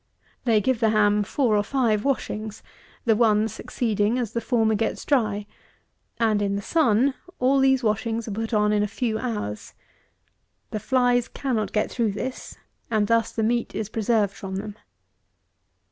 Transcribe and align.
They 0.45 0.61
give 0.61 0.79
the 0.79 0.89
ham 0.89 1.21
four 1.21 1.55
or 1.55 1.61
five 1.61 2.03
washings, 2.03 2.63
the 3.05 3.15
one 3.15 3.47
succeeding 3.47 4.17
as 4.17 4.33
the 4.33 4.41
former 4.41 4.73
gets 4.73 5.05
dry; 5.05 5.45
and 6.19 6.41
in 6.41 6.55
the 6.55 6.63
sun, 6.63 7.13
all 7.37 7.59
these 7.59 7.83
washings 7.83 8.27
are 8.27 8.31
put 8.31 8.51
on 8.51 8.73
in 8.73 8.81
a 8.81 8.87
few 8.87 9.19
hours. 9.19 9.75
The 10.71 10.79
flies 10.79 11.27
cannot 11.27 11.71
get 11.71 11.91
through 11.91 12.13
this; 12.13 12.57
and 12.89 13.05
thus 13.05 13.31
the 13.31 13.43
meat 13.43 13.75
is 13.75 13.89
preserved 13.89 14.33
from 14.33 14.55
them. 14.55 14.75